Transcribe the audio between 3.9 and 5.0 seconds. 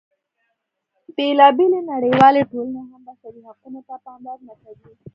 پاملرنه کوي.